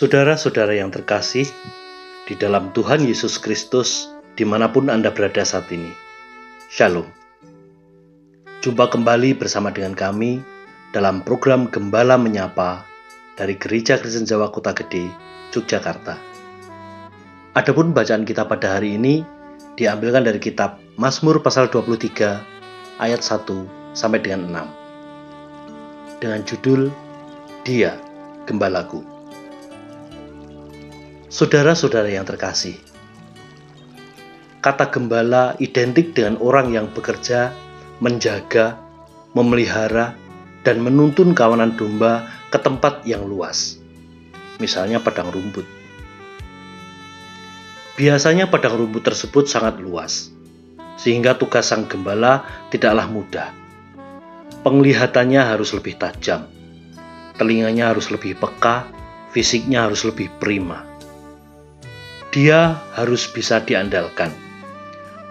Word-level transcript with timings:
Saudara-saudara 0.00 0.72
yang 0.72 0.88
terkasih, 0.88 1.44
di 2.24 2.38
dalam 2.38 2.72
Tuhan 2.72 3.04
Yesus 3.04 3.36
Kristus, 3.36 4.08
di 4.32 4.46
mana 4.48 4.70
pun 4.72 4.88
Anda 4.88 5.12
berada 5.12 5.44
saat 5.44 5.68
ini, 5.74 5.92
Shalom. 6.70 7.04
Jumpa 8.62 8.88
kembali 8.88 9.36
bersama 9.36 9.74
dengan 9.74 9.98
kami 9.98 10.40
dalam 10.94 11.26
program 11.26 11.68
Gembala 11.68 12.16
Menyapa 12.16 12.89
dari 13.40 13.56
Gereja 13.56 13.96
Kristen 13.96 14.28
Jawa 14.28 14.52
Kota 14.52 14.76
Gede, 14.76 15.08
Yogyakarta. 15.56 16.20
Adapun 17.56 17.96
bacaan 17.96 18.28
kita 18.28 18.44
pada 18.44 18.76
hari 18.76 19.00
ini 19.00 19.24
diambilkan 19.80 20.28
dari 20.28 20.36
kitab 20.36 20.76
Mazmur 21.00 21.40
pasal 21.40 21.72
23 21.72 23.00
ayat 23.00 23.24
1 23.24 23.96
sampai 23.96 24.20
dengan 24.20 24.68
6 24.68 26.20
dengan 26.20 26.44
judul 26.44 26.92
Dia 27.64 27.96
Gembalaku. 28.44 29.00
Saudara-saudara 31.32 32.12
yang 32.12 32.28
terkasih, 32.28 32.76
kata 34.60 34.92
gembala 34.92 35.56
identik 35.64 36.12
dengan 36.12 36.36
orang 36.44 36.76
yang 36.76 36.92
bekerja, 36.92 37.56
menjaga, 38.04 38.76
memelihara, 39.32 40.12
dan 40.60 40.84
menuntun 40.84 41.32
kawanan 41.32 41.72
domba 41.80 42.28
ke 42.50 42.58
tempat 42.58 43.06
yang 43.06 43.24
luas, 43.24 43.78
misalnya 44.58 44.98
padang 44.98 45.30
rumput. 45.30 45.64
Biasanya 47.96 48.50
padang 48.50 48.76
rumput 48.76 49.06
tersebut 49.06 49.46
sangat 49.46 49.78
luas, 49.78 50.28
sehingga 50.98 51.38
tugas 51.38 51.70
sang 51.70 51.86
gembala 51.86 52.44
tidaklah 52.68 53.06
mudah. 53.06 53.48
Penglihatannya 54.66 55.40
harus 55.40 55.72
lebih 55.72 55.96
tajam, 55.96 56.44
telinganya 57.40 57.94
harus 57.94 58.12
lebih 58.12 58.36
peka, 58.36 58.90
fisiknya 59.32 59.88
harus 59.88 60.04
lebih 60.04 60.28
prima 60.36 60.90
dia 62.30 62.78
harus 62.94 63.26
bisa 63.26 63.58
diandalkan, 63.58 64.30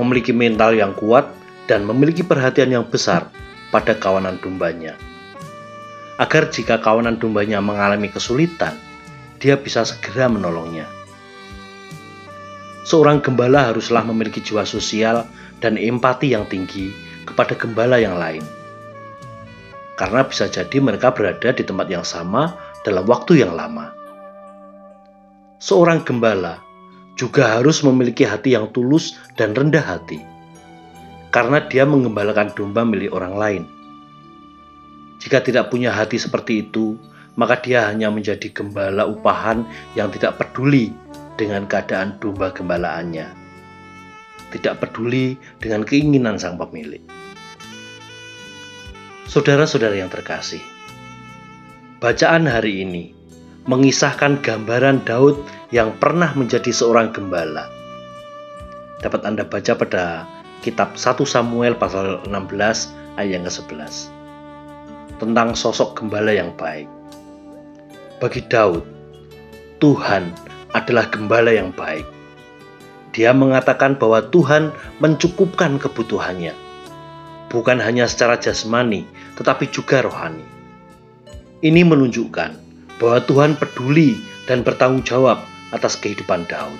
memiliki 0.00 0.32
mental 0.32 0.72
yang 0.72 0.96
kuat, 0.96 1.28
dan 1.68 1.84
memiliki 1.84 2.24
perhatian 2.24 2.72
yang 2.72 2.88
besar 2.88 3.28
pada 3.68 3.92
kawanan 3.92 4.40
dombanya. 4.40 4.96
Agar 6.16 6.48
jika 6.48 6.80
kawanan 6.80 7.20
dombanya 7.20 7.60
mengalami 7.60 8.08
kesulitan, 8.08 8.72
dia 9.36 9.56
bisa 9.60 9.84
segera 9.84 10.32
menolongnya. 10.32 10.88
Seorang 12.88 13.20
gembala 13.20 13.68
haruslah 13.68 14.00
memiliki 14.06 14.40
jiwa 14.40 14.64
sosial 14.64 15.28
dan 15.60 15.76
empati 15.76 16.32
yang 16.32 16.48
tinggi 16.48 16.94
kepada 17.28 17.52
gembala 17.52 18.00
yang 18.00 18.16
lain. 18.16 18.40
Karena 20.00 20.24
bisa 20.24 20.48
jadi 20.48 20.80
mereka 20.80 21.12
berada 21.12 21.52
di 21.52 21.64
tempat 21.66 21.88
yang 21.92 22.06
sama 22.06 22.56
dalam 22.86 23.04
waktu 23.04 23.44
yang 23.44 23.52
lama. 23.52 23.92
Seorang 25.60 26.04
gembala 26.04 26.60
juga 27.16 27.60
harus 27.60 27.80
memiliki 27.84 28.24
hati 28.24 28.56
yang 28.56 28.72
tulus 28.72 29.16
dan 29.40 29.56
rendah 29.56 29.80
hati, 29.80 30.20
karena 31.32 31.64
dia 31.64 31.88
mengembalakan 31.88 32.52
domba 32.52 32.84
milik 32.84 33.12
orang 33.12 33.34
lain. 33.36 33.64
Jika 35.16 35.40
tidak 35.40 35.72
punya 35.72 35.92
hati 35.92 36.20
seperti 36.20 36.68
itu, 36.68 37.00
maka 37.36 37.60
dia 37.60 37.88
hanya 37.88 38.08
menjadi 38.08 38.48
gembala 38.52 39.04
upahan 39.08 39.64
yang 39.96 40.08
tidak 40.12 40.40
peduli 40.40 40.92
dengan 41.36 41.68
keadaan 41.68 42.16
domba 42.20 42.52
gembalaannya, 42.52 43.28
tidak 44.56 44.80
peduli 44.80 45.36
dengan 45.60 45.84
keinginan 45.84 46.40
sang 46.40 46.56
pemilik. 46.56 47.00
Saudara-saudara 49.28 49.92
yang 49.92 50.08
terkasih, 50.08 50.64
bacaan 52.00 52.48
hari 52.48 52.88
ini 52.88 53.12
mengisahkan 53.68 54.40
gambaran 54.40 55.04
Daud 55.04 55.36
yang 55.68 55.92
pernah 56.00 56.32
menjadi 56.32 56.72
seorang 56.72 57.12
gembala. 57.12 57.68
Dapat 59.04 59.28
Anda 59.28 59.44
baca 59.44 59.76
pada 59.76 60.24
kitab 60.64 60.96
1 60.96 61.20
Samuel 61.28 61.76
pasal 61.76 62.24
16 62.24 63.20
ayat 63.20 63.28
yang 63.28 63.44
ke-11 63.44 64.15
tentang 65.16 65.56
sosok 65.56 65.96
gembala 65.98 66.32
yang 66.32 66.52
baik. 66.56 66.88
Bagi 68.16 68.40
Daud, 68.48 68.84
Tuhan 69.80 70.32
adalah 70.72 71.08
gembala 71.12 71.52
yang 71.52 71.72
baik. 71.72 72.04
Dia 73.16 73.32
mengatakan 73.32 73.96
bahwa 73.96 74.24
Tuhan 74.28 74.72
mencukupkan 75.00 75.80
kebutuhannya, 75.80 76.52
bukan 77.48 77.80
hanya 77.80 78.04
secara 78.04 78.36
jasmani, 78.36 79.08
tetapi 79.40 79.68
juga 79.72 80.04
rohani. 80.04 80.44
Ini 81.64 81.80
menunjukkan 81.88 82.50
bahwa 83.00 83.18
Tuhan 83.24 83.56
peduli 83.56 84.20
dan 84.44 84.60
bertanggung 84.60 85.04
jawab 85.04 85.40
atas 85.72 85.96
kehidupan 85.96 86.44
Daud. 86.44 86.76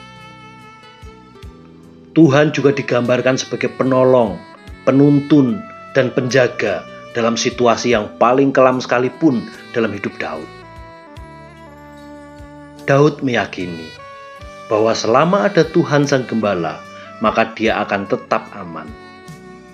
Tuhan 2.16 2.52
juga 2.52 2.72
digambarkan 2.72 3.36
sebagai 3.36 3.68
penolong, 3.76 4.40
penuntun, 4.88 5.60
dan 5.92 6.12
penjaga 6.12 6.84
dalam 7.16 7.32
situasi 7.32 7.96
yang 7.96 8.12
paling 8.20 8.52
kelam 8.52 8.76
sekalipun 8.76 9.40
dalam 9.72 9.88
hidup 9.96 10.12
Daud. 10.20 10.44
Daud 12.84 13.24
meyakini 13.24 13.88
bahwa 14.68 14.92
selama 14.92 15.48
ada 15.48 15.64
Tuhan 15.64 16.04
Sang 16.04 16.28
Gembala, 16.28 16.76
maka 17.24 17.48
dia 17.56 17.80
akan 17.80 18.04
tetap 18.04 18.52
aman. 18.52 18.84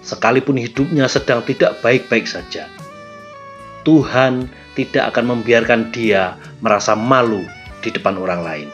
Sekalipun 0.06 0.54
hidupnya 0.54 1.10
sedang 1.10 1.42
tidak 1.42 1.82
baik-baik 1.82 2.30
saja, 2.30 2.70
Tuhan 3.82 4.46
tidak 4.78 5.14
akan 5.14 5.34
membiarkan 5.36 5.90
dia 5.90 6.38
merasa 6.62 6.94
malu 6.94 7.42
di 7.82 7.90
depan 7.90 8.18
orang 8.18 8.40
lain, 8.46 8.68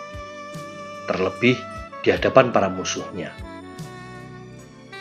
terlebih 1.09 1.57
di 2.05 2.09
hadapan 2.13 2.53
para 2.53 2.69
musuhnya. 2.69 3.33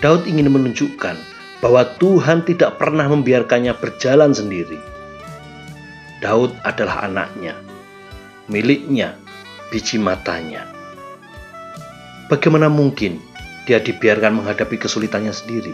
Daud 0.03 0.27
ingin 0.27 0.51
menunjukkan 0.51 1.36
bahwa 1.59 1.85
Tuhan 1.97 2.45
tidak 2.45 2.77
pernah 2.77 3.09
membiarkannya 3.09 3.73
berjalan 3.77 4.33
sendiri. 4.33 4.77
Daud 6.21 6.53
adalah 6.65 7.05
anaknya, 7.05 7.53
miliknya, 8.49 9.17
biji 9.69 10.01
matanya. 10.01 10.65
Bagaimana 12.27 12.67
mungkin 12.67 13.21
dia 13.69 13.77
dibiarkan 13.77 14.41
menghadapi 14.41 14.81
kesulitannya 14.81 15.31
sendiri? 15.31 15.73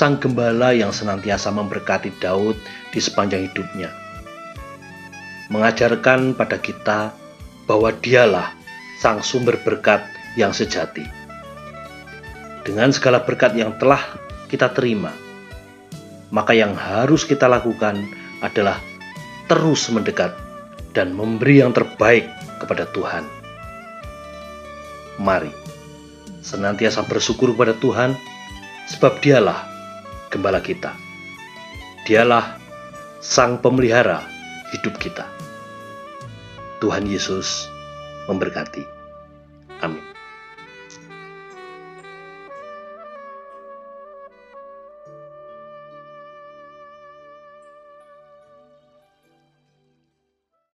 sang 0.00 0.16
gembala 0.16 0.72
yang 0.72 0.96
senantiasa 0.96 1.52
memberkati 1.52 2.16
Daud 2.24 2.56
di 2.88 3.04
sepanjang 3.04 3.44
hidupnya. 3.52 3.92
Mengajarkan 5.52 6.32
pada 6.32 6.56
kita 6.56 7.12
bahwa 7.68 7.92
dialah 8.00 8.56
sang 8.96 9.20
sumber 9.20 9.60
berkat 9.60 10.00
yang 10.40 10.56
sejati. 10.56 11.19
Dengan 12.60 12.92
segala 12.92 13.24
berkat 13.24 13.56
yang 13.56 13.76
telah 13.80 14.00
kita 14.52 14.70
terima, 14.76 15.10
maka 16.28 16.52
yang 16.52 16.76
harus 16.76 17.24
kita 17.24 17.48
lakukan 17.48 17.96
adalah 18.44 18.78
terus 19.48 19.88
mendekat 19.90 20.36
dan 20.92 21.16
memberi 21.16 21.64
yang 21.64 21.72
terbaik 21.72 22.28
kepada 22.60 22.86
Tuhan. 22.92 23.24
Mari 25.20 25.60
senantiasa 26.40 27.04
bersyukur 27.06 27.54
kepada 27.54 27.76
Tuhan, 27.78 28.16
sebab 28.90 29.20
Dialah 29.22 29.60
gembala 30.32 30.58
kita. 30.58 30.96
Dialah 32.08 32.58
sang 33.20 33.60
pemelihara 33.60 34.24
hidup 34.74 34.96
kita. 34.98 35.28
Tuhan 36.80 37.04
Yesus 37.06 37.68
memberkati. 38.26 38.82
Amin. 39.84 40.09